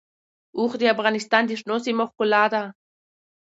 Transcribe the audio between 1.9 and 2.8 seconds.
ښکلا ده.